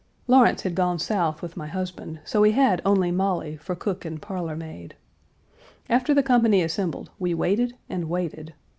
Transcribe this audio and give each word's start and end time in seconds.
Lawrence 0.25 0.63
had 0.63 0.73
gone 0.73 0.97
South 0.97 1.43
with 1.43 1.55
my 1.55 1.67
husband; 1.67 2.19
so 2.25 2.41
we 2.41 2.53
had 2.53 2.81
only 2.83 3.11
Molly 3.11 3.55
for 3.57 3.75
cook 3.75 4.03
and 4.03 4.19
parlor 4.19 4.55
maid. 4.55 4.95
After 5.91 6.11
the 6.11 6.23
company 6.23 6.63
assembled 6.63 7.11
we 7.19 7.35
waited 7.35 7.75
and 7.87 8.09
waited. 8.09 8.55